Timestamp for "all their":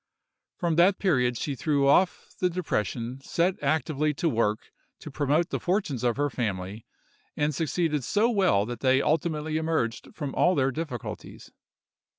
10.33-10.71